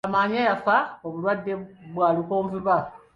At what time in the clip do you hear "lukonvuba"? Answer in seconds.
2.15-2.75